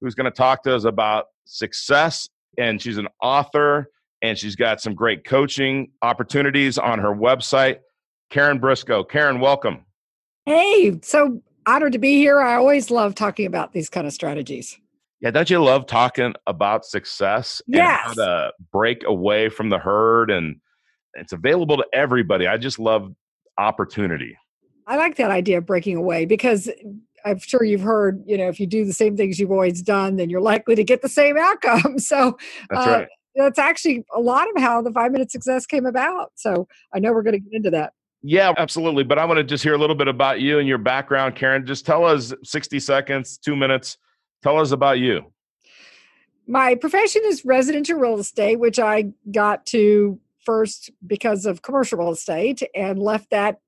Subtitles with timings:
[0.00, 2.28] who's going to talk to us about success.
[2.58, 3.90] And she's an author,
[4.22, 7.78] and she's got some great coaching opportunities on her website.
[8.30, 9.04] Karen Briscoe.
[9.04, 9.84] Karen, welcome.
[10.44, 12.40] Hey, so honored to be here.
[12.40, 14.78] I always love talking about these kind of strategies.
[15.20, 20.30] Yeah, don't you love talking about success and how to break away from the herd
[20.30, 20.56] and
[21.14, 22.46] it's available to everybody.
[22.46, 23.12] I just love
[23.58, 24.36] opportunity.
[24.86, 26.70] I like that idea of breaking away because
[27.24, 30.16] I'm sure you've heard, you know, if you do the same things you've always done,
[30.16, 31.98] then you're likely to get the same outcome.
[32.08, 32.38] So
[32.70, 33.08] that's uh, right.
[33.36, 36.32] That's actually a lot of how the five minute success came about.
[36.36, 37.92] So I know we're going to get into that.
[38.22, 39.04] Yeah, absolutely.
[39.04, 41.66] But I want to just hear a little bit about you and your background, Karen.
[41.66, 43.98] Just tell us 60 seconds, two minutes.
[44.42, 45.32] Tell us about you.
[46.46, 52.10] My profession is residential real estate, which I got to first because of commercial real
[52.10, 53.60] estate and left that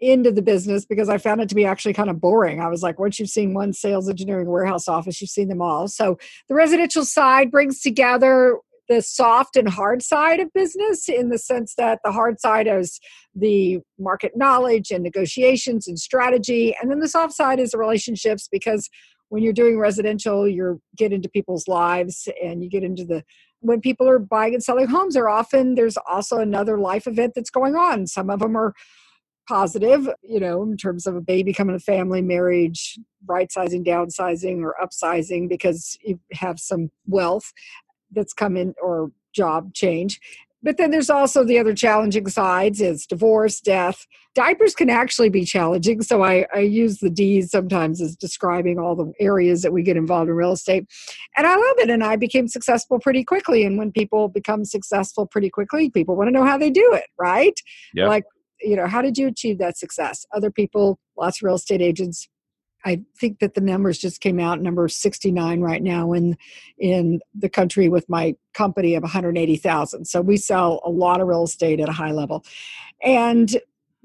[0.00, 2.60] into the business because I found it to be actually kind of boring.
[2.60, 5.88] I was like, once you've seen one sales engineering warehouse office, you've seen them all.
[5.88, 11.38] So the residential side brings together the soft and hard side of business in the
[11.38, 13.00] sense that the hard side is
[13.34, 16.74] the market knowledge and negotiations and strategy.
[16.80, 18.88] And then the soft side is the relationships because
[19.28, 23.24] when you're doing residential, you get into people's lives and you get into the
[23.60, 27.50] when people are buying and selling homes, are often there's also another life event that's
[27.50, 28.06] going on.
[28.06, 28.74] Some of them are
[29.46, 34.62] positive, you know, in terms of a baby coming to family, marriage, right sizing, downsizing,
[34.62, 37.52] or upsizing because you have some wealth
[38.12, 40.20] that's come in or job change.
[40.62, 44.04] But then there's also the other challenging sides is divorce, death.
[44.34, 46.02] Diapers can actually be challenging.
[46.02, 49.96] So I, I use the D's sometimes as describing all the areas that we get
[49.96, 50.86] involved in real estate.
[51.36, 51.88] And I love it.
[51.88, 53.64] And I became successful pretty quickly.
[53.64, 57.06] And when people become successful pretty quickly, people want to know how they do it,
[57.16, 57.58] right?
[57.94, 58.08] Yep.
[58.08, 58.24] Like
[58.60, 60.26] you know how did you achieve that success?
[60.32, 62.28] Other people lots of real estate agents.
[62.84, 66.36] I think that the numbers just came out number 69 right now in
[66.78, 71.44] in the country with my company of 180000 so we sell a lot of real
[71.44, 72.44] estate at a high level.
[73.02, 73.56] And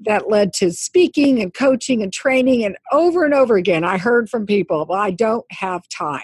[0.04, 4.28] that led to speaking and coaching and training and over and over again i heard
[4.28, 6.20] from people well i don't have time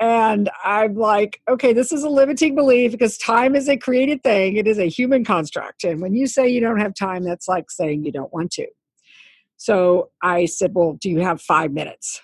[0.00, 4.56] and I'm like, okay, this is a limiting belief because time is a created thing.
[4.56, 5.84] It is a human construct.
[5.84, 8.66] And when you say you don't have time, that's like saying you don't want to.
[9.56, 12.20] So I said, well, do you have five minutes?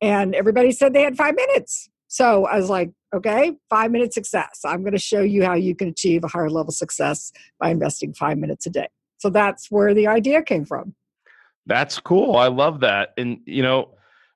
[0.00, 1.90] And everybody said they had five minutes.
[2.06, 4.60] So I was like, okay, five minute success.
[4.64, 8.14] I'm going to show you how you can achieve a higher level success by investing
[8.14, 8.88] five minutes a day.
[9.18, 10.94] So that's where the idea came from.
[11.66, 12.36] That's cool.
[12.36, 13.10] I love that.
[13.18, 13.90] And, you know,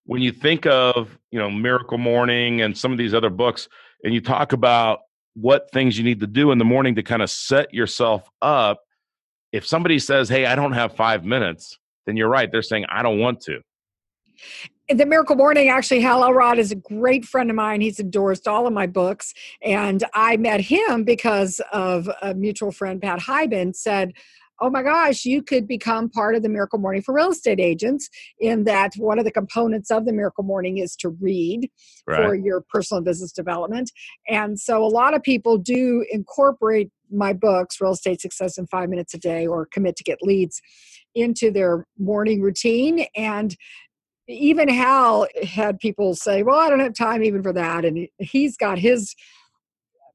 [0.04, 3.68] when you think of you know miracle morning and some of these other books
[4.04, 5.00] and you talk about
[5.34, 8.82] what things you need to do in the morning to kind of set yourself up
[9.52, 13.02] if somebody says hey i don't have five minutes then you're right they're saying i
[13.02, 13.60] don't want to
[14.88, 17.80] the Miracle Morning, actually, Hal Elrod is a great friend of mine.
[17.80, 19.32] He's endorsed all of my books.
[19.62, 24.12] And I met him because of a mutual friend, Pat Hiban, said,
[24.62, 28.08] oh my gosh, you could become part of the Miracle Morning for real estate agents,
[28.38, 31.68] in that one of the components of the Miracle Morning is to read
[32.06, 32.24] right.
[32.24, 33.90] for your personal business development.
[34.28, 38.88] And so a lot of people do incorporate my books, Real Estate Success in Five
[38.88, 40.62] Minutes a Day or Commit to Get Leads,
[41.16, 43.06] into their morning routine.
[43.16, 43.56] And
[44.28, 47.84] even Hal had people say, Well, I don't have time even for that.
[47.84, 49.14] And he's got his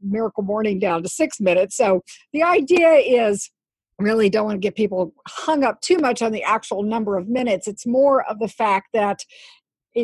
[0.01, 1.75] miracle morning down to six minutes.
[1.75, 3.51] So the idea is
[3.99, 7.27] really don't want to get people hung up too much on the actual number of
[7.27, 7.67] minutes.
[7.67, 9.23] It's more of the fact that,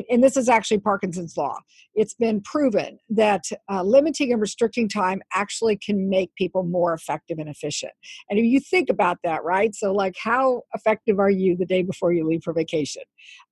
[0.10, 1.60] and this is actually Parkinson's law,
[1.94, 7.38] it's been proven that uh, limiting and restricting time actually can make people more effective
[7.38, 7.94] and efficient.
[8.28, 9.76] And if you think about that, right?
[9.76, 13.04] So, like, how effective are you the day before you leave for vacation?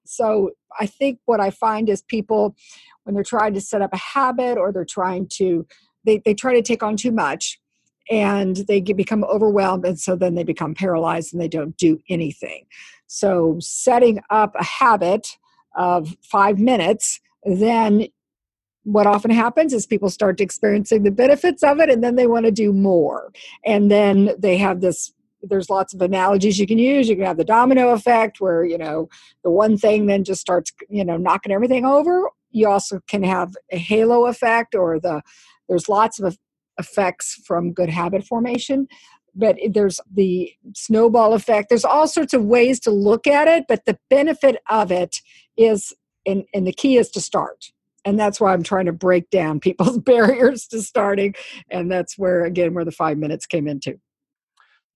[0.08, 2.56] So, I think what I find is people,
[3.04, 5.68] when they're trying to set up a habit or they're trying to,
[6.06, 7.60] they, they try to take on too much
[8.10, 12.00] and they get, become overwhelmed and so then they become paralyzed and they don't do
[12.10, 12.66] anything.
[13.08, 15.28] So setting up a habit
[15.76, 18.08] of five minutes then
[18.84, 22.46] what often happens is people start experiencing the benefits of it and then they want
[22.46, 23.32] to do more.
[23.66, 25.14] And then they have this
[25.44, 27.10] there's lots of analogies you can use.
[27.10, 29.10] You can have the domino effect where you know
[29.44, 32.30] the one thing then just starts you know knocking everything over.
[32.52, 35.22] You also can have a halo effect or the
[35.68, 36.38] there's lots of
[36.78, 38.88] effects from good habit formation
[39.34, 43.86] but there's the snowball effect there's all sorts of ways to look at it but
[43.86, 45.18] the benefit of it
[45.58, 45.94] is
[46.26, 47.72] and, and the key is to start
[48.06, 51.34] and that's why i'm trying to break down people's barriers to starting
[51.70, 54.00] and that's where again where the five minutes came into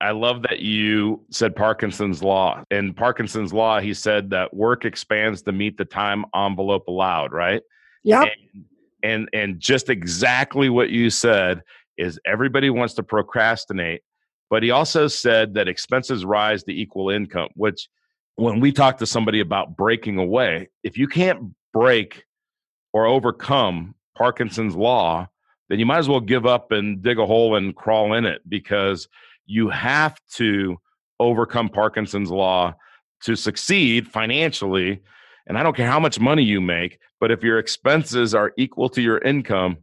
[0.02, 2.64] I love that you said Parkinson's law.
[2.70, 7.62] In Parkinson's law, he said that work expands to meet the time envelope allowed, right?
[8.04, 8.24] Yeah.
[8.24, 8.66] And,
[9.06, 11.62] and and just exactly what you said
[11.98, 14.02] is everybody wants to procrastinate,
[14.50, 17.88] but he also said that expenses rise to equal income, which
[18.36, 22.26] when we talk to somebody about breaking away, if you can't break
[22.92, 25.28] or overcome Parkinson's law,
[25.70, 28.42] then you might as well give up and dig a hole and crawl in it
[28.50, 29.08] because
[29.46, 30.78] you have to
[31.20, 32.74] overcome Parkinson's law
[33.22, 35.02] to succeed financially.
[35.48, 38.90] And I don't care how much money you make, but if your expenses are equal
[38.90, 39.78] to your income,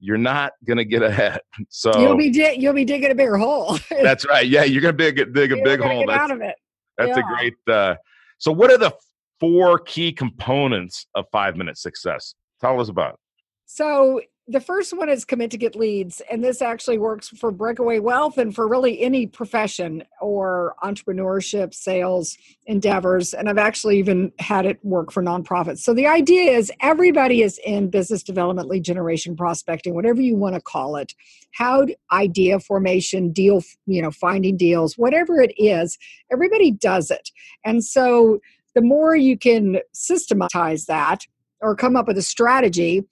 [0.00, 1.40] you're not going to get ahead.
[1.68, 3.78] So you'll be di- you'll be digging a bigger hole.
[4.02, 4.46] that's right.
[4.46, 6.06] Yeah, you're going to dig, dig a you're big hole.
[6.06, 6.56] That's, out of it.
[6.98, 7.22] That's yeah.
[7.24, 7.54] a great.
[7.68, 7.94] Uh,
[8.38, 8.92] so, what are the
[9.38, 12.34] four key components of five minute success?
[12.60, 13.14] Tell us about.
[13.14, 13.18] It.
[13.66, 17.98] So the first one is commit to get leads and this actually works for breakaway
[18.00, 22.36] wealth and for really any profession or entrepreneurship sales
[22.66, 25.78] endeavors and i've actually even had it work for nonprofits.
[25.78, 30.54] So the idea is everybody is in business development lead generation prospecting whatever you want
[30.54, 31.14] to call it.
[31.52, 35.98] How idea formation deal you know finding deals whatever it is
[36.32, 37.30] everybody does it.
[37.64, 38.40] And so
[38.74, 41.26] the more you can systematize that
[41.60, 43.04] or come up with a strategy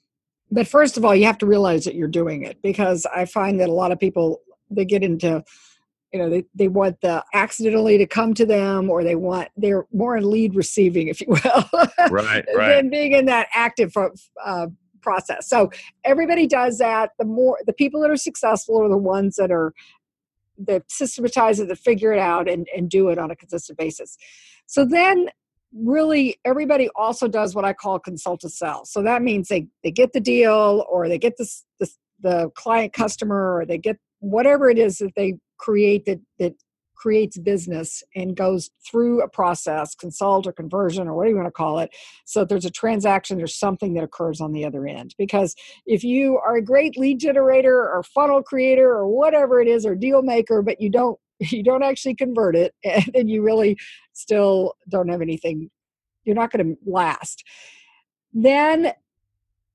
[0.51, 3.61] but first of all you have to realize that you're doing it because i find
[3.61, 5.43] that a lot of people they get into
[6.13, 9.87] you know they, they want the accidentally to come to them or they want they're
[9.93, 12.75] more in lead receiving if you will right right.
[12.75, 13.93] than being in that active
[14.45, 14.67] uh,
[15.01, 15.49] process.
[15.49, 15.71] So
[16.05, 17.11] everybody does that.
[17.19, 19.73] The more the people that are successful are the ones that are
[20.67, 24.17] that systematize it that figure it out and, and do it on a consistent basis.
[24.67, 25.31] So then
[25.75, 28.85] really everybody also does what I call consult to sell.
[28.85, 31.65] So that means they, they get the deal or they get this
[32.23, 36.55] the client customer or they get whatever it is that they create that, that
[36.95, 41.53] creates business and goes through a process, consult or conversion or whatever you want to
[41.53, 41.91] call it.
[42.27, 45.15] So there's a transaction, there's something that occurs on the other end.
[45.17, 45.55] Because
[45.87, 49.95] if you are a great lead generator or funnel creator or whatever it is or
[49.95, 53.77] deal maker, but you don't you don't actually convert it and then you really
[54.13, 55.71] still don't have anything
[56.25, 57.45] you're not going to last.
[58.33, 58.93] Then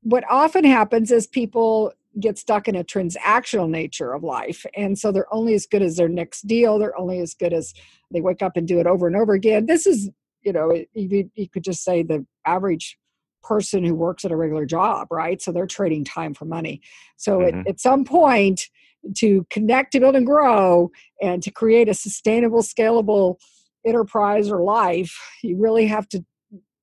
[0.03, 5.11] what often happens is people get stuck in a transactional nature of life and so
[5.11, 7.73] they're only as good as their next deal they're only as good as
[8.13, 9.65] they wake up and do it over and over again.
[9.65, 10.09] This is
[10.43, 12.97] you know you, you could just say the average
[13.43, 15.41] person who works at a regular job right?
[15.41, 16.81] So they're trading time for money.
[17.17, 17.59] So mm-hmm.
[17.61, 18.69] at, at some point
[19.15, 20.91] to connect to build and grow
[21.21, 23.37] and to create a sustainable scalable
[23.85, 26.25] enterprise or life you really have to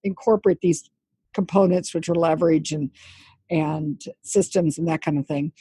[0.04, 0.88] incorporate these
[1.34, 2.90] components which are leverage and
[3.50, 5.52] and systems and that kind of thing.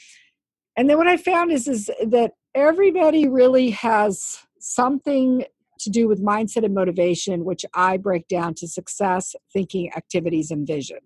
[0.76, 5.44] And then what i found is is that everybody really has something
[5.80, 10.66] to do with mindset and motivation which i break down to success thinking activities and
[10.66, 10.98] vision.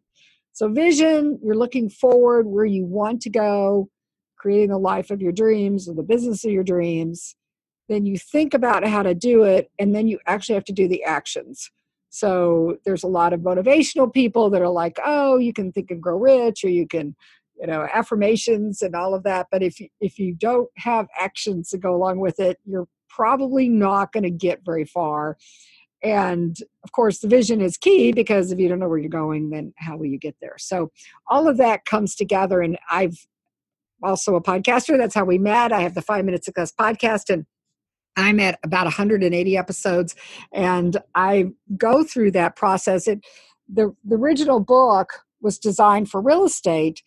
[0.52, 3.88] So vision you're looking forward where you want to go
[4.46, 7.34] creating the life of your dreams or the business of your dreams,
[7.88, 10.86] then you think about how to do it, and then you actually have to do
[10.86, 11.68] the actions.
[12.10, 16.00] So there's a lot of motivational people that are like, oh, you can think and
[16.00, 17.16] grow rich, or you can,
[17.60, 19.48] you know, affirmations and all of that.
[19.50, 23.68] But if you, if you don't have actions to go along with it, you're probably
[23.68, 25.38] not going to get very far.
[26.04, 29.50] And of course, the vision is key because if you don't know where you're going,
[29.50, 30.54] then how will you get there?
[30.56, 30.92] So
[31.26, 33.26] all of that comes together, and I've
[34.06, 34.96] also a podcaster.
[34.96, 35.72] That's how we met.
[35.72, 37.44] I have the Five Minute Success podcast, and
[38.16, 40.14] I'm at about 180 episodes,
[40.52, 43.06] and I go through that process.
[43.08, 43.24] It
[43.68, 47.02] the the original book was designed for real estate,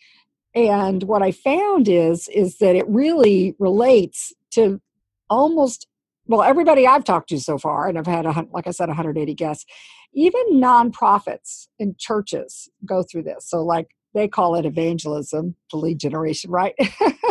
[0.54, 4.80] and what I found is is that it really relates to
[5.28, 5.86] almost
[6.26, 9.34] well everybody I've talked to so far, and I've had a, like I said 180
[9.34, 9.64] guests.
[10.12, 13.48] Even nonprofits and churches go through this.
[13.48, 16.74] So like they call it evangelism, the lead generation, right?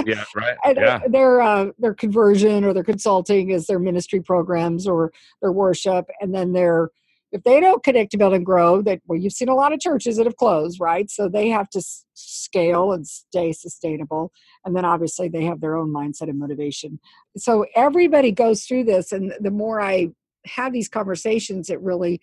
[0.06, 0.58] yeah, right.
[0.76, 1.00] yeah.
[1.08, 6.34] Their uh, their conversion or their consulting is their ministry programs or their worship, and
[6.34, 6.90] then their
[7.32, 9.80] if they don't connect to build and grow, that well, you've seen a lot of
[9.80, 11.10] churches that have closed, right?
[11.12, 14.32] So they have to s- scale and stay sustainable,
[14.66, 17.00] and then obviously they have their own mindset and motivation.
[17.38, 20.10] So everybody goes through this, and the more I
[20.46, 22.22] have these conversations, it really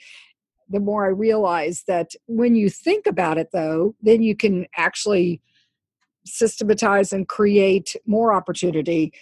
[0.68, 5.40] the more I realize that when you think about it, though, then you can actually
[6.24, 9.12] systematize and create more opportunity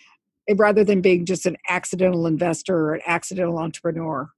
[0.48, 4.30] eh, rather than being just an accidental investor or an accidental entrepreneur.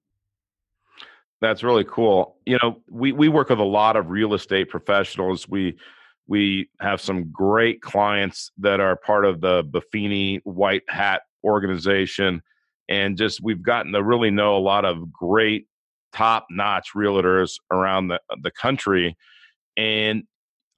[1.40, 2.36] That's really cool.
[2.46, 5.48] You know, we, we work with a lot of real estate professionals.
[5.48, 5.76] We
[6.28, 12.42] we have some great clients that are part of the Buffini White Hat organization.
[12.88, 15.66] And just we've gotten to really know a lot of great
[16.16, 19.16] top notch realtors around the, uh, the country.
[19.76, 20.24] And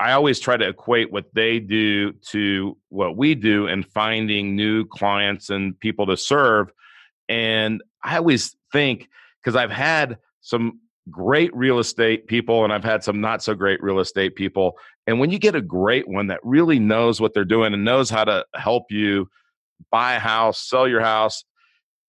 [0.00, 4.85] I always try to equate what they do to what we do in finding new
[4.85, 6.71] clients and people to serve.
[7.28, 9.09] And I always think,
[9.42, 10.80] because I've had some
[11.11, 14.76] great real estate people and I've had some not so great real estate people.
[15.07, 18.11] And when you get a great one that really knows what they're doing and knows
[18.11, 19.28] how to help you
[19.90, 21.45] buy a house, sell your house,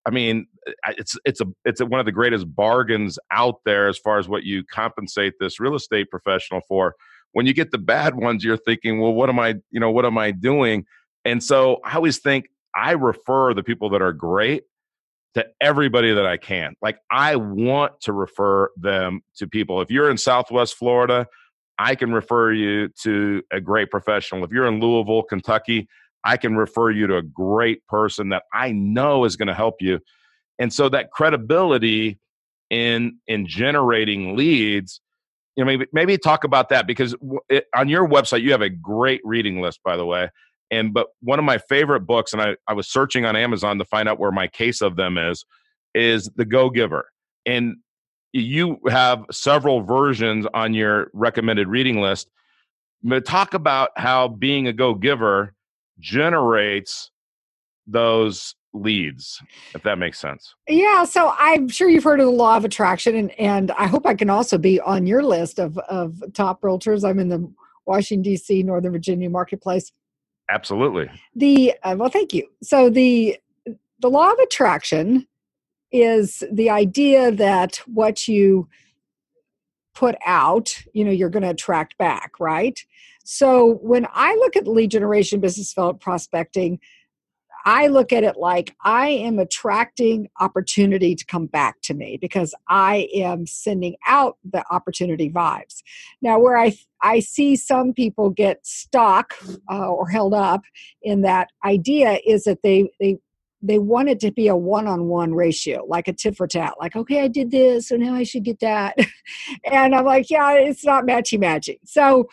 [0.06, 0.48] I mean,
[0.88, 4.44] it's it's a it's one of the greatest bargains out there as far as what
[4.44, 6.96] you compensate this real estate professional for.
[7.32, 10.06] When you get the bad ones, you're thinking, well, what am I, you know, what
[10.06, 10.86] am I doing?
[11.26, 14.64] And so I always think I refer the people that are great
[15.36, 16.76] to everybody that I can.
[16.82, 19.82] Like I want to refer them to people.
[19.82, 21.28] If you're in Southwest Florida,
[21.78, 24.44] I can refer you to a great professional.
[24.44, 25.88] If you're in Louisville, Kentucky,
[26.24, 29.76] I can refer you to a great person that I know is going to help
[29.82, 30.00] you.
[30.60, 32.20] And so that credibility
[32.70, 35.02] in in generating leads,
[35.56, 37.16] you know, maybe maybe talk about that because
[37.50, 40.30] it, on your website you have a great reading list, by the way.
[40.70, 43.86] And but one of my favorite books, and I, I was searching on Amazon to
[43.86, 45.46] find out where my case of them is,
[45.96, 47.10] is The Go Giver.
[47.46, 47.78] And
[48.34, 52.30] you have several versions on your recommended reading list.
[53.02, 55.54] But talk about how being a go giver
[56.00, 57.12] generates
[57.88, 59.42] those leads
[59.74, 63.16] if that makes sense yeah so i'm sure you've heard of the law of attraction
[63.16, 67.08] and, and i hope i can also be on your list of, of top realtors
[67.08, 67.52] i'm in the
[67.88, 69.92] washington d.c northern virginia marketplace
[70.50, 71.10] Absolutely.
[71.36, 72.48] The uh, well, thank you.
[72.64, 73.38] So the
[74.00, 75.28] the law of attraction
[75.92, 78.68] is the idea that what you
[79.94, 82.80] put out, you know, you're going to attract back, right?
[83.26, 86.80] So when I look at lead generation, business development, prospecting,
[87.70, 92.56] I look at it like I am attracting opportunity to come back to me because
[92.68, 95.84] I am sending out the opportunity vibes.
[96.20, 99.36] Now, where I I see some people get stuck
[99.72, 100.62] uh, or held up
[101.04, 103.20] in that idea is that they they
[103.62, 107.22] they want it to be a one-on-one ratio like a tit for tat like okay
[107.24, 108.96] i did this so now i should get that
[109.70, 112.30] and i'm like yeah it's not matchy matchy so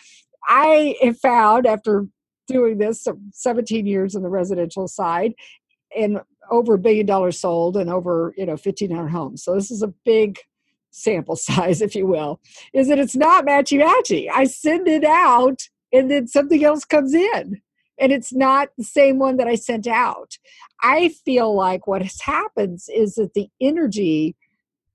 [0.46, 2.06] i have found after
[2.46, 5.34] doing this 17 years on the residential side
[5.96, 9.42] and over a billion dollars sold and over you know 1500 homes.
[9.42, 10.38] So this is a big
[10.90, 12.40] sample size if you will
[12.72, 17.12] is that it's not matchy matchy i send it out and then something else comes
[17.12, 17.60] in
[17.98, 20.38] and it's not the same one that i sent out.
[20.82, 24.36] I feel like what has happens is that the energy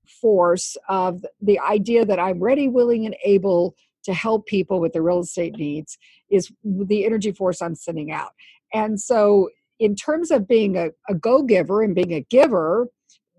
[0.06, 5.02] force of the idea that i'm ready willing and able to help people with their
[5.02, 5.98] real estate needs
[6.30, 8.32] is the energy force I'm sending out.
[8.72, 12.88] And so, in terms of being a, a go giver and being a giver,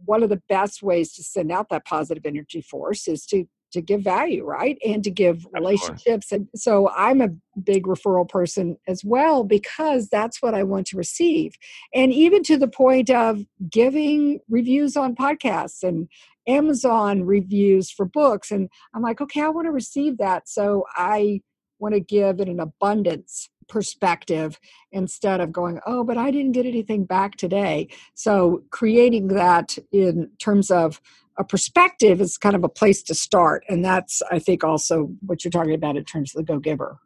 [0.05, 3.81] one of the best ways to send out that positive energy force is to to
[3.81, 4.77] give value right?
[4.85, 6.31] And to give relationships.
[6.31, 7.29] And so i'm a
[7.63, 11.55] big referral person as well because that's what i want to receive.
[11.93, 16.07] And even to the point of giving reviews on podcasts and
[16.47, 18.51] Amazon reviews for books.
[18.51, 20.47] And I'm like, okay, I want to receive that.
[20.49, 21.41] So I
[21.79, 24.59] want to give in an abundance perspective
[24.91, 27.87] instead of going, oh, but I didn't get anything back today.
[28.13, 31.01] So creating that in terms of
[31.37, 33.63] a perspective is kind of a place to start.
[33.67, 36.99] And that's, I think, also what you're talking about in terms of the go giver.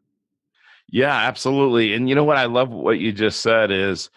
[0.90, 1.94] Yeah, absolutely.
[1.94, 2.38] And you know what?
[2.38, 4.10] I love what you just said is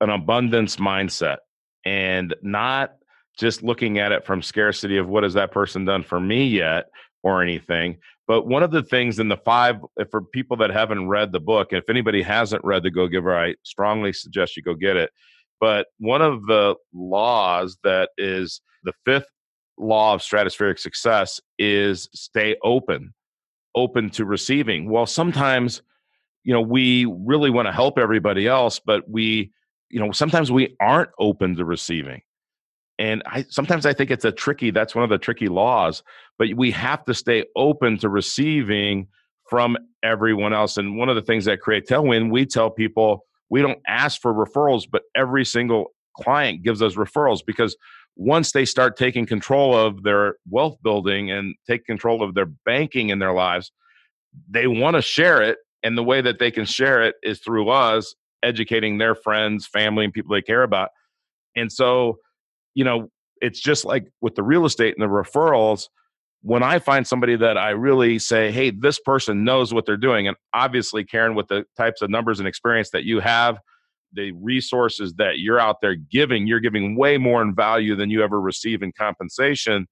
[0.00, 1.38] an abundance mindset
[1.84, 2.96] and not
[3.38, 6.86] just looking at it from scarcity of what has that person done for me yet
[7.22, 7.98] or anything.
[8.26, 11.40] But one of the things in the five, eh, for people that haven't read the
[11.40, 15.10] book, if anybody hasn't read The Go Giver, I strongly suggest you go get it.
[15.60, 19.28] But one of the laws that is the fifth
[19.78, 23.14] law of stratospheric success is stay open,
[23.74, 24.90] open to receiving.
[24.90, 25.82] Well, sometimes,
[26.44, 29.52] you know, we really want to help everybody else, but we,
[29.88, 32.22] you know, sometimes we aren't open to receiving
[33.02, 34.70] and I sometimes I think it's a tricky.
[34.70, 36.04] That's one of the tricky laws.
[36.38, 39.08] But we have to stay open to receiving
[39.50, 40.76] from everyone else.
[40.76, 44.32] And one of the things that create tailwind, we tell people we don't ask for
[44.32, 47.76] referrals, but every single client gives us referrals because
[48.14, 53.08] once they start taking control of their wealth building and take control of their banking
[53.08, 53.72] in their lives,
[54.48, 55.58] they want to share it.
[55.82, 60.04] And the way that they can share it is through us educating their friends, family,
[60.04, 60.90] and people they care about.
[61.56, 62.18] And so,
[62.74, 63.10] you know,
[63.40, 65.88] it's just like with the real estate and the referrals.
[66.44, 70.26] When I find somebody that I really say, hey, this person knows what they're doing,
[70.26, 73.58] and obviously, Karen, with the types of numbers and experience that you have,
[74.12, 78.22] the resources that you're out there giving, you're giving way more in value than you
[78.22, 79.86] ever receive in compensation.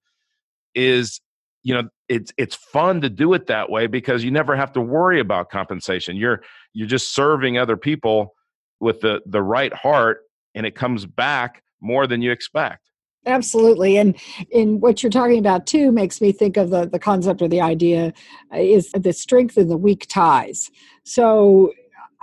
[0.75, 1.21] Is
[1.63, 4.81] you know it's it's fun to do it that way because you never have to
[4.81, 6.15] worry about compensation.
[6.15, 6.41] You're
[6.73, 8.33] you're just serving other people
[8.79, 10.21] with the the right heart,
[10.53, 12.89] and it comes back more than you expect.
[13.25, 14.15] Absolutely, and
[14.49, 17.61] in what you're talking about too makes me think of the the concept or the
[17.61, 18.13] idea
[18.51, 20.71] uh, is the strength and the weak ties.
[21.03, 21.71] So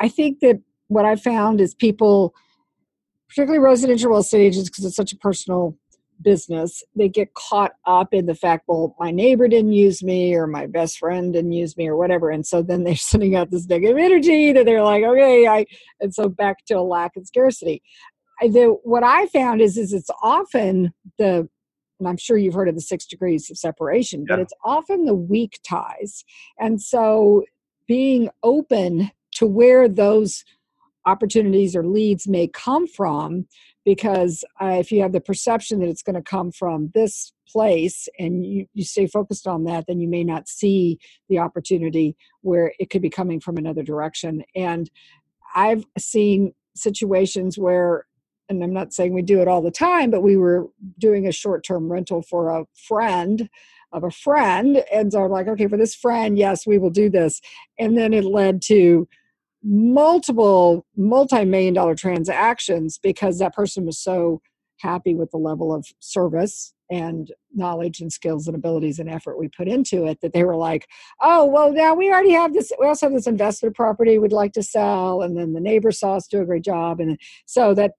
[0.01, 2.35] I think that what I found is people,
[3.29, 5.77] particularly residential real estate agents, because it's such a personal
[6.23, 10.47] business, they get caught up in the fact, well, my neighbor didn't use me or
[10.47, 12.31] my best friend didn't use me or whatever.
[12.31, 15.67] And so then they're sending out this negative energy that they're like, okay, I,
[16.01, 17.83] and so back to a lack and scarcity.
[18.41, 21.49] The, what I found is, is it's often the,
[21.99, 24.37] and I'm sure you've heard of the six degrees of separation, yeah.
[24.37, 26.25] but it's often the weak ties.
[26.59, 27.45] And so
[27.89, 30.45] being open to where those
[31.07, 33.47] opportunities or leads may come from
[33.85, 38.09] because uh, if you have the perception that it's going to come from this place
[38.19, 40.99] and you, you stay focused on that then you may not see
[41.31, 44.91] the opportunity where it could be coming from another direction and
[45.55, 48.05] i've seen situations where
[48.49, 50.67] and i'm not saying we do it all the time but we were
[50.99, 53.49] doing a short-term rental for a friend
[53.93, 57.09] of a friend and so i'm like okay for this friend yes we will do
[57.09, 57.41] this.
[57.79, 59.09] And then it led to
[59.63, 64.41] multiple multi-million dollar transactions because that person was so
[64.79, 69.49] happy with the level of service and knowledge and skills and abilities and effort we
[69.49, 70.87] put into it that they were like
[71.21, 74.53] oh well now we already have this we also have this investment property we'd like
[74.53, 77.93] to sell and then the neighbor saw us do a great job and so that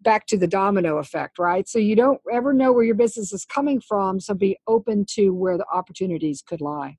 [0.00, 3.44] back to the domino effect right so you don't ever know where your business is
[3.44, 6.96] coming from so be open to where the opportunities could lie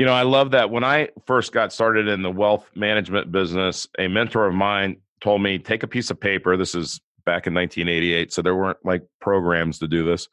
[0.00, 0.70] you know, I love that.
[0.70, 5.42] When I first got started in the wealth management business, a mentor of mine told
[5.42, 6.56] me, take a piece of paper.
[6.56, 8.32] This is back in 1988.
[8.32, 10.26] So there weren't like programs to do this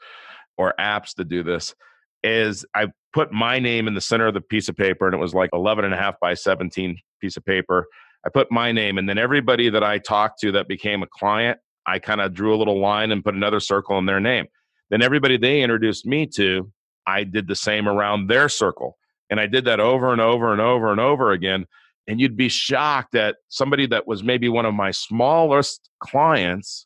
[0.57, 1.75] or apps to do this.
[2.23, 5.19] Is I put my name in the center of the piece of paper and it
[5.19, 7.87] was like 11 and a half by 17 piece of paper.
[8.27, 11.59] I put my name and then everybody that I talked to that became a client,
[11.85, 14.47] I kind of drew a little line and put another circle in their name.
[14.89, 16.69] Then everybody they introduced me to,
[17.05, 18.97] I did the same around their circle.
[19.29, 21.67] And I did that over and over and over and over again.
[22.05, 26.85] And you'd be shocked that somebody that was maybe one of my smallest clients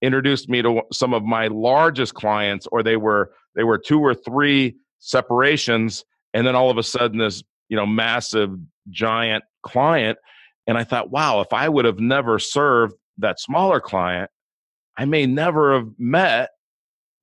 [0.00, 4.14] introduced me to some of my largest clients, or they were they were two or
[4.14, 8.50] three separations, and then all of a sudden this you know massive
[8.90, 10.18] giant client.
[10.66, 14.30] And I thought, wow, if I would have never served that smaller client,
[14.96, 16.50] I may never have met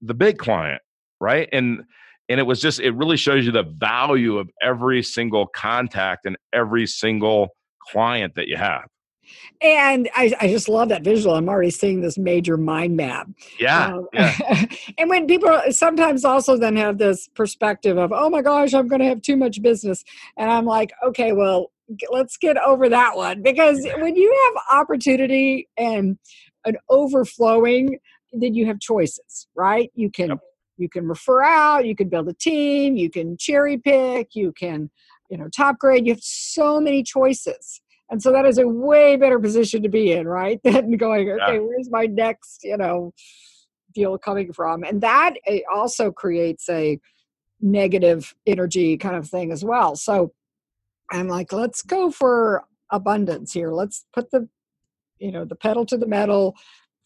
[0.01, 0.81] the big client,
[1.19, 1.47] right?
[1.51, 1.83] And
[2.29, 6.37] and it was just it really shows you the value of every single contact and
[6.53, 7.49] every single
[7.91, 8.85] client that you have
[9.61, 13.27] and I, I just love that visual i'm already seeing this major mind map
[13.59, 14.65] yeah, um, yeah.
[14.97, 19.01] and when people sometimes also then have this perspective of oh my gosh i'm going
[19.01, 20.03] to have too much business
[20.37, 21.71] and i'm like okay well
[22.11, 26.17] let's get over that one because when you have opportunity and
[26.65, 27.97] an overflowing
[28.33, 29.91] then you have choices right?
[29.95, 30.39] You can yep.
[30.77, 34.89] you can refer out you can build a team you can cherry pick you can
[35.29, 36.05] you know top grade.
[36.05, 40.11] You have so many choices and so that is a way better position to be
[40.11, 41.59] in right than going okay yeah.
[41.59, 43.13] where's my next you know
[43.93, 44.83] deal coming from?
[44.83, 46.99] And that eh, also creates a
[47.61, 49.95] negative energy kind of thing as well.
[49.95, 50.31] So
[51.11, 54.47] i'm like let's go for abundance here let's put the
[55.19, 56.55] you know the pedal to the metal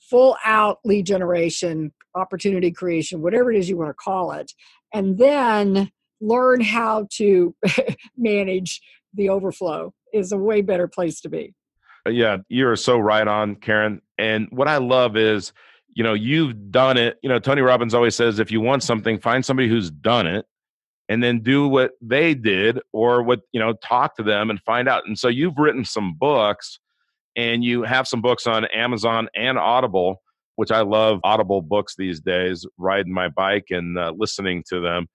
[0.09, 4.51] full out lead generation, opportunity creation, whatever it is you want to call it,
[4.93, 5.89] and then
[6.21, 7.55] learn how to
[8.17, 8.81] manage
[9.13, 11.53] the overflow is a way better place to be.
[12.05, 14.01] Uh, yeah, you're so right on, Karen.
[14.17, 15.53] And what I love is,
[15.95, 17.17] you know, you've done it.
[17.23, 20.45] You know, Tony Robbins always says if you want something, find somebody who's done it
[21.13, 24.89] and then do what they did or what, you know, talk to them and find
[24.89, 25.03] out.
[25.05, 26.79] And so you've written some books
[27.35, 30.23] and you have some books on Amazon and Audible,
[30.55, 35.05] which I love Audible books these days, riding my bike and uh, listening to them.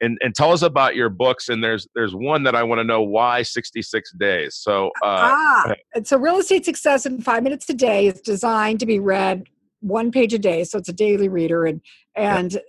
[0.00, 1.48] And, and tell us about your books.
[1.48, 4.54] And there's there's one that I want to know why 66 days.
[4.54, 8.86] So uh, ah, so real estate success in five minutes a day is designed to
[8.86, 9.48] be read
[9.80, 11.80] one page a day, so it's a daily reader, and
[12.14, 12.60] and.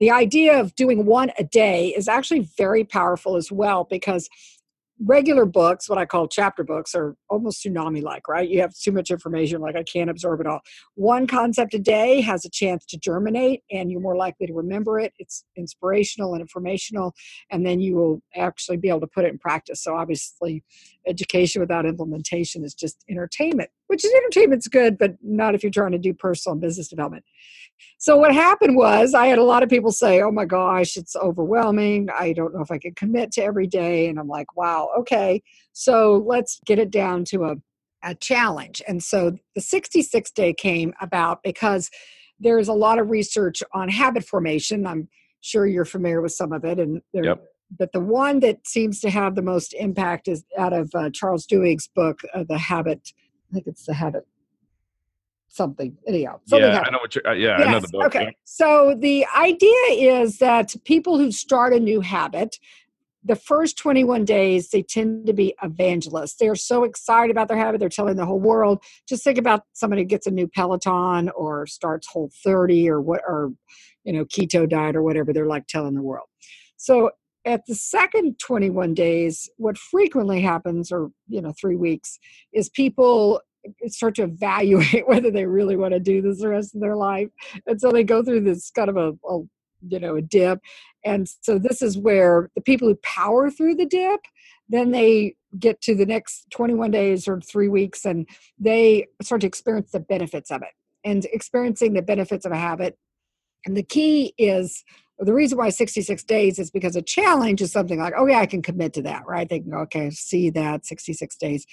[0.00, 4.28] The idea of doing one a day is actually very powerful as well because
[5.04, 8.48] regular books, what I call chapter books, are almost tsunami like, right?
[8.48, 10.60] You have too much information, like I can't absorb it all.
[10.94, 15.00] One concept a day has a chance to germinate, and you're more likely to remember
[15.00, 15.12] it.
[15.18, 17.14] It's inspirational and informational,
[17.50, 19.82] and then you will actually be able to put it in practice.
[19.82, 20.62] So, obviously,
[21.06, 25.92] education without implementation is just entertainment, which is entertainment's good, but not if you're trying
[25.92, 27.24] to do personal and business development.
[27.98, 31.16] So what happened was I had a lot of people say, "Oh my gosh, it's
[31.16, 32.08] overwhelming.
[32.10, 35.42] I don't know if I can commit to every day." And I'm like, "Wow, okay.
[35.72, 37.56] So let's get it down to a
[38.02, 41.90] a challenge." And so the 66 day came about because
[42.40, 44.86] there's a lot of research on habit formation.
[44.86, 45.08] I'm
[45.40, 47.44] sure you're familiar with some of it and there, yep.
[47.78, 51.46] but the one that seems to have the most impact is out of uh, Charles
[51.46, 53.12] Duhigg's book, uh, The Habit.
[53.50, 54.26] I think it's The Habit
[55.54, 56.88] something anyhow something yeah happened.
[56.88, 57.68] i know what you're uh, yeah yes.
[57.68, 62.00] i know the book okay so the idea is that people who start a new
[62.00, 62.56] habit
[63.24, 67.78] the first 21 days they tend to be evangelists they're so excited about their habit
[67.78, 71.66] they're telling the whole world just think about somebody who gets a new peloton or
[71.66, 73.52] starts whole 30 or what or
[74.02, 76.26] you know keto diet or whatever they're like telling the world
[76.76, 77.10] so
[77.44, 82.18] at the second 21 days what frequently happens or you know three weeks
[82.52, 86.74] is people Uh, start to evaluate whether they really want to do this the rest
[86.74, 87.28] of their life
[87.66, 89.40] and so they go through this kind of a, a
[89.86, 90.60] you know a dip
[91.04, 94.20] and so this is where the people who power through the dip
[94.68, 99.46] then they get to the next 21 days or three weeks and they start to
[99.46, 100.70] experience the benefits of it
[101.04, 102.96] and experiencing the benefits of a habit.
[103.66, 104.84] And the key is
[105.18, 108.46] the reason why 66 days is because a challenge is something like oh yeah i
[108.46, 109.48] can commit to that right?
[109.48, 111.66] They can go okay see that 66 days.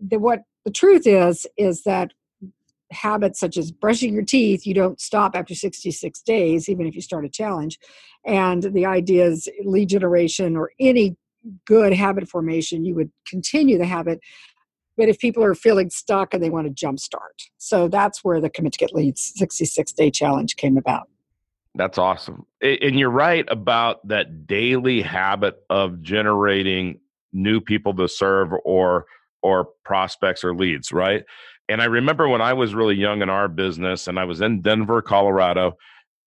[0.00, 2.12] The, what the truth is is that
[2.92, 7.00] habits such as brushing your teeth you don't stop after 66 days even if you
[7.00, 7.78] start a challenge
[8.26, 11.16] and the idea is lead generation or any
[11.66, 14.18] good habit formation you would continue the habit
[14.96, 18.50] but if people are feeling stuck and they want to jumpstart so that's where the
[18.50, 21.08] commit to get leads 66 day challenge came about.
[21.74, 22.46] That's awesome.
[22.62, 26.98] And you're right about that daily habit of generating
[27.32, 29.06] new people to serve or
[29.42, 31.24] or prospects or leads, right?
[31.68, 34.60] And I remember when I was really young in our business and I was in
[34.60, 35.74] Denver, Colorado,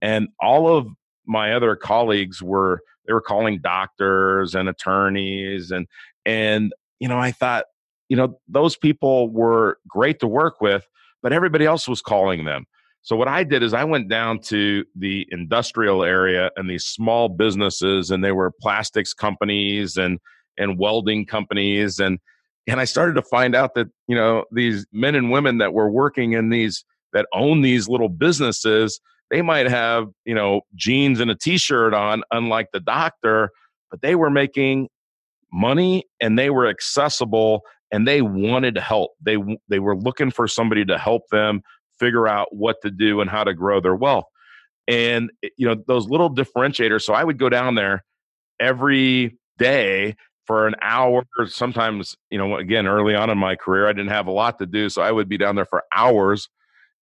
[0.02, 0.88] and all of
[1.26, 5.88] my other colleagues were they were calling doctors and attorneys and
[6.26, 7.65] and you know, I thought,
[8.08, 10.88] you know, those people were great to work with,
[11.21, 12.65] but everybody else was calling them.
[13.02, 17.28] So what I did is I went down to the industrial area and these small
[17.28, 20.19] businesses and they were plastics companies and
[20.58, 22.19] and welding companies and
[22.67, 25.89] and I started to find out that you know these men and women that were
[25.89, 28.99] working in these that own these little businesses
[29.30, 33.49] they might have you know jeans and a t-shirt on unlike the doctor
[33.91, 34.89] but they were making
[35.52, 37.62] money and they were accessible
[37.93, 39.12] and they wanted to help.
[39.21, 39.38] They
[39.69, 41.62] they were looking for somebody to help them
[41.99, 44.26] figure out what to do and how to grow their wealth.
[44.88, 48.04] And eh, you know those little differentiators so i would go down there
[48.60, 53.93] every day for an hour sometimes you know again early on in my career i
[53.93, 56.49] didn't have a lot to do so i would be down there for hours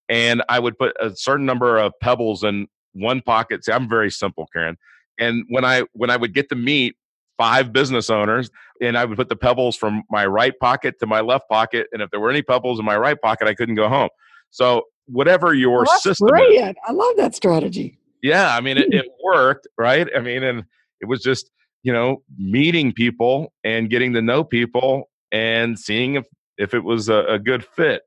[0.08, 4.10] and i would put a certain number of pebbles in one pocket see i'm very
[4.10, 4.76] simple karen
[5.18, 6.96] and when i when i would get to meet
[7.36, 8.50] five business owners
[8.80, 12.02] and i would put the pebbles from my right pocket to my left pocket and
[12.02, 14.08] if there were any pebbles in my right pocket i couldn't go home
[14.50, 16.70] so whatever your well, system brilliant.
[16.70, 20.64] Is, i love that strategy yeah i mean it, it worked right i mean and
[21.00, 21.50] it was just
[21.82, 26.26] you know, meeting people and getting to know people and seeing if,
[26.58, 28.02] if it was a, a good fit.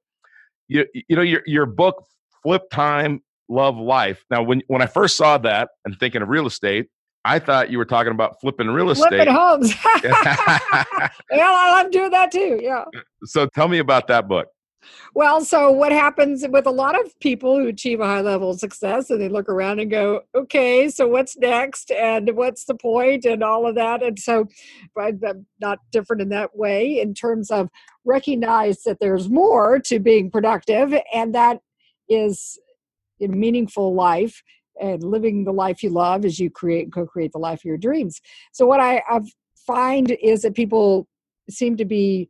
[0.67, 2.05] You, you know, your, your book,
[2.41, 4.23] Flip Time, Love Life.
[4.29, 6.87] Now, when, when I first saw that and thinking of real estate,
[7.25, 9.09] I thought you were talking about flipping real estate.
[9.09, 9.73] Flipping homes.
[10.03, 12.59] yeah, I love doing that too.
[12.61, 12.85] Yeah.
[13.23, 14.47] So tell me about that book.
[15.13, 18.59] Well, so what happens with a lot of people who achieve a high level of
[18.59, 23.25] success and they look around and go, okay, so what's next and what's the point
[23.25, 24.03] and all of that.
[24.03, 24.47] And so
[24.97, 27.69] I'm not different in that way in terms of
[28.03, 31.59] recognize that there's more to being productive and that
[32.09, 32.59] is
[33.21, 34.43] a meaningful life
[34.79, 37.77] and living the life you love as you create and co-create the life of your
[37.77, 38.19] dreams.
[38.51, 39.31] So what I I've
[39.65, 41.07] find is that people
[41.49, 42.29] seem to be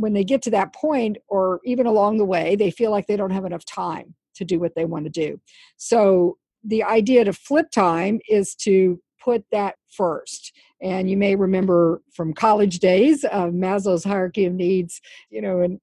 [0.00, 3.16] when they get to that point or even along the way they feel like they
[3.16, 5.40] don't have enough time to do what they want to do
[5.76, 12.00] so the idea to flip time is to put that first and you may remember
[12.12, 15.80] from college days uh, maslow's hierarchy of needs you know and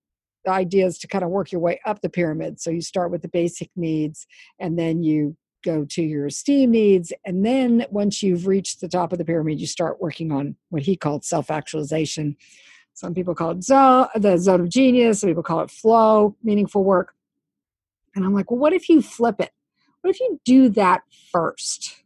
[0.47, 2.59] the idea is to kind of work your way up the pyramid.
[2.61, 4.25] So you start with the basic needs
[4.59, 7.11] and then you go to your esteem needs.
[7.25, 10.83] And then once you've reached the top of the pyramid, you start working on what
[10.83, 12.37] he called self actualization.
[12.97, 16.83] Some people call it zone, the zone of genius, some people call it flow, meaningful
[16.83, 17.13] work.
[18.15, 19.51] And I'm like, well, what if you flip it?
[20.01, 22.01] What if you do that first?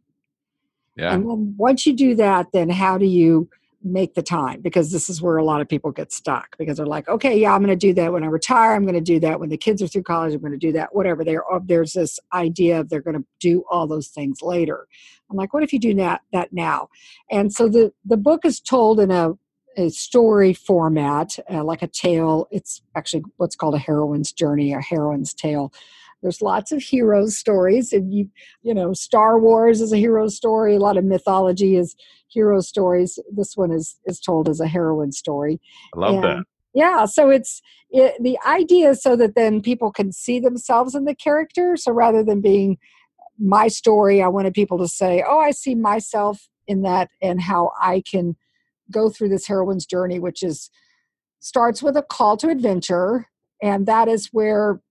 [0.97, 1.13] Yeah.
[1.13, 3.49] And then once you do that, then how do you
[3.81, 6.85] make the time because this is where a lot of people get stuck because they're
[6.85, 9.19] like okay yeah i'm going to do that when i retire i'm going to do
[9.19, 11.59] that when the kids are through college i'm going to do that whatever there oh,
[11.65, 14.85] there's this idea of they're going to do all those things later
[15.31, 16.87] i'm like what if you do that that now
[17.31, 19.33] and so the the book is told in a
[19.77, 22.47] a story format uh, like a tale.
[22.51, 25.73] It's actually what's called a heroine's journey a heroine's tale.
[26.21, 28.29] There's lots of hero stories and you
[28.61, 31.95] you know star wars is a hero story a lot of mythology is
[32.27, 33.17] hero stories.
[33.31, 35.59] This one is is told as a heroine story.
[35.95, 39.91] I love and, that yeah so it's it, the idea is so that then people
[39.91, 41.75] can see themselves in the character.
[41.75, 42.77] So rather than being
[43.39, 47.71] my story i wanted people to say oh i see myself in that and how
[47.81, 48.35] i can
[48.91, 50.69] go through this heroine's journey which is
[51.39, 53.27] starts with a call to adventure
[53.61, 54.81] and that is where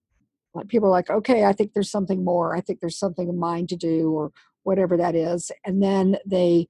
[0.67, 2.55] people are like okay i think there's something more.
[2.55, 4.31] I think there's something in mind to do or
[4.63, 5.51] whatever that is.
[5.65, 6.67] And then they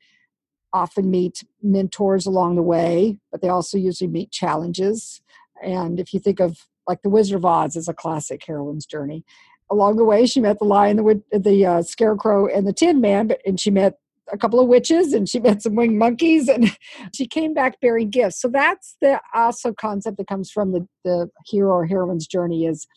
[0.74, 5.22] often meet mentors along the way but they also usually meet challenges.
[5.62, 9.24] And if you think of like the wizard of oz is a classic heroine's journey.
[9.70, 13.28] Along the way she met the lion the, the uh, scarecrow and the tin man
[13.28, 14.00] but and she met
[14.32, 16.76] a couple of witches and she met some winged monkeys and
[17.16, 18.42] she came back bearing gifts.
[18.42, 22.88] So that's the also concept that comes from the, the hero or heroine's journey is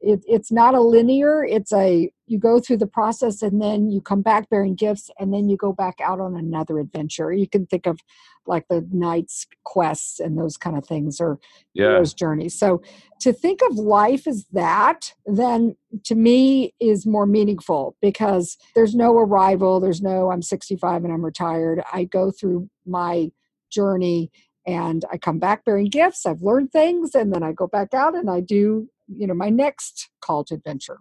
[0.00, 4.00] it, it's not a linear it's a you go through the process and then you
[4.00, 7.66] come back bearing gifts and then you go back out on another adventure you can
[7.66, 8.00] think of
[8.46, 11.38] like the knight's quests and those kind of things or
[11.74, 11.88] yeah.
[11.88, 12.80] hero's journeys so
[13.20, 19.16] to think of life as that then to me is more meaningful because there's no
[19.16, 23.30] arrival there's no i'm 65 and i'm retired i go through my
[23.70, 24.30] journey
[24.66, 26.26] and I come back bearing gifts.
[26.26, 29.50] I've learned things, and then I go back out and I do you know my
[29.50, 30.98] next call to adventure.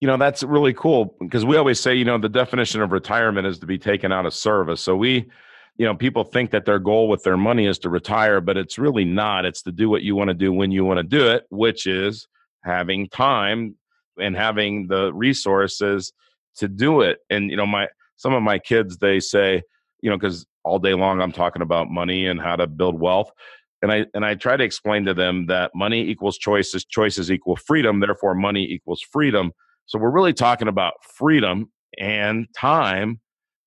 [0.00, 3.46] You know that's really cool because we always say you know the definition of retirement
[3.46, 4.80] is to be taken out of service.
[4.80, 5.28] So we
[5.76, 8.78] you know people think that their goal with their money is to retire but it's
[8.78, 9.44] really not.
[9.44, 11.86] It's to do what you want to do when you want to do it which
[11.86, 12.28] is
[12.62, 13.76] having time
[14.20, 16.12] and having the resources
[16.56, 17.18] to do it.
[17.30, 19.62] And you know my some of my kids they say
[20.00, 23.30] you know because all day long i'm talking about money and how to build wealth
[23.82, 27.56] and I and I try to explain to them that money equals choices, choices equal
[27.56, 29.52] freedom, therefore money equals freedom.
[29.86, 33.20] So we're really talking about freedom and time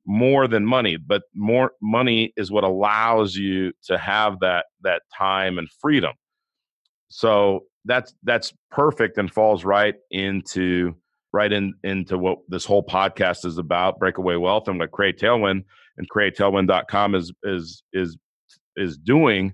[0.05, 5.57] more than money, but more money is what allows you to have that that time
[5.57, 6.13] and freedom.
[7.09, 10.95] So that's that's perfect and falls right into
[11.33, 15.63] right in into what this whole podcast is about, breakaway wealth and what Create Tailwind
[15.97, 18.17] and createtailwind.com is is is
[18.75, 19.53] is doing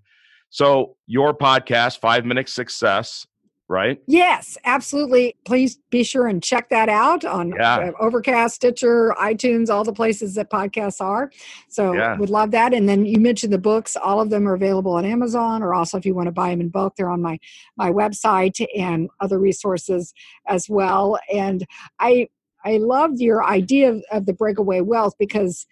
[0.58, 3.28] so, your podcast, Five Minute Success,
[3.67, 4.02] right?
[4.08, 5.36] Yes, absolutely.
[5.46, 7.76] Please be sure and check that out on yeah.
[7.76, 11.32] Uh, Overcast, Stitcher, iTunes, all the places that podcasts are.
[11.70, 12.17] So, yeah.
[12.17, 12.74] would love that.
[12.74, 15.96] And then you mentioned the books; all of them are available on Amazon, or also
[15.96, 17.38] if you want to buy them in bulk, they're on my
[17.78, 20.12] my website and other resources
[20.48, 21.20] as well.
[21.32, 21.67] And
[22.00, 22.30] I
[22.65, 25.67] I loved your idea of, of the breakaway wealth because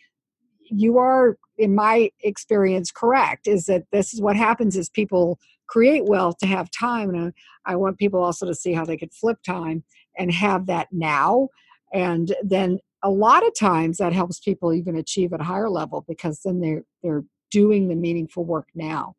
[0.66, 6.06] you are in my experience correct is that this is what happens is people create
[6.06, 7.34] wealth to have time and
[7.66, 9.84] I, I want people also to see how they could flip time
[10.18, 11.50] and have that now
[11.94, 16.04] and then a lot of times that helps people even achieve at a higher level
[16.08, 19.16] because then they're they're doing the meaningful work now.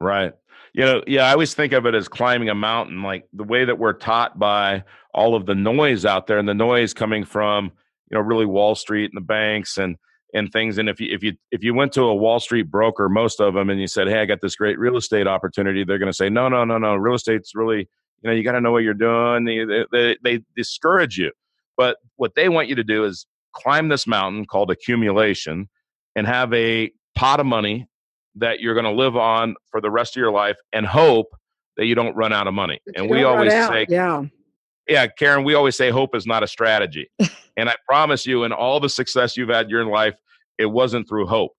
[0.00, 0.32] Right.
[0.74, 3.64] You know yeah i always think of it as climbing a mountain like the way
[3.64, 7.72] that we're taught by all of the noise out there and the noise coming from
[8.10, 9.96] you know really wall street and the banks and
[10.34, 10.78] and things.
[10.78, 13.54] And if you if you if you went to a Wall Street broker, most of
[13.54, 16.16] them, and you said, "Hey, I got this great real estate opportunity," they're going to
[16.16, 16.94] say, "No, no, no, no.
[16.96, 17.88] Real estate's really
[18.22, 21.32] you know you got to know what you're doing." They, they they discourage you,
[21.76, 25.68] but what they want you to do is climb this mountain called accumulation
[26.14, 27.86] and have a pot of money
[28.36, 31.26] that you're going to live on for the rest of your life and hope
[31.76, 32.78] that you don't run out of money.
[32.94, 34.22] and we always say, yeah.
[34.88, 37.10] Yeah, Karen, we always say hope is not a strategy.
[37.56, 40.16] and I promise you, in all the success you've had in your life,
[40.58, 41.52] it wasn't through hope,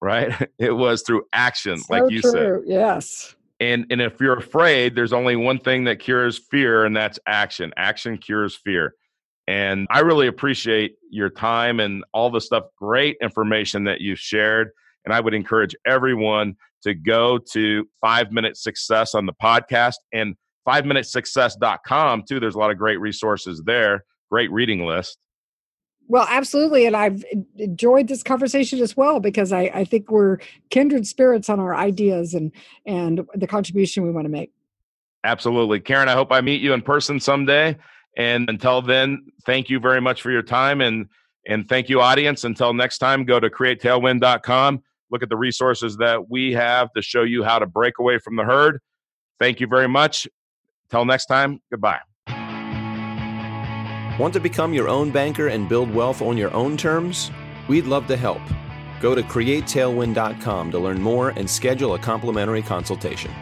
[0.00, 0.48] right?
[0.58, 2.30] It was through action, so like you true.
[2.30, 2.60] said.
[2.66, 3.34] Yes.
[3.60, 7.72] And and if you're afraid, there's only one thing that cures fear, and that's action.
[7.76, 8.94] Action cures fear.
[9.46, 14.70] And I really appreciate your time and all the stuff, great information that you've shared.
[15.04, 20.34] And I would encourage everyone to go to Five Minute Success on the podcast and
[20.66, 22.40] 5minutesuccess.com too.
[22.40, 25.18] There's a lot of great resources there, great reading list.
[26.06, 26.86] Well, absolutely.
[26.86, 27.24] And I've
[27.56, 30.38] enjoyed this conversation as well because I, I think we're
[30.70, 32.52] kindred spirits on our ideas and,
[32.84, 34.52] and the contribution we want to make.
[35.24, 35.80] Absolutely.
[35.80, 37.76] Karen, I hope I meet you in person someday.
[38.18, 41.06] And until then, thank you very much for your time and
[41.46, 42.44] and thank you, audience.
[42.44, 44.82] Until next time, go to createtailwind.com.
[45.10, 48.36] Look at the resources that we have to show you how to break away from
[48.36, 48.80] the herd.
[49.38, 50.26] Thank you very much.
[50.94, 51.98] Till next time, goodbye.
[54.16, 57.32] Want to become your own banker and build wealth on your own terms?
[57.66, 58.40] We'd love to help.
[59.00, 63.32] Go to createtailwind.com to learn more and schedule a complimentary consultation.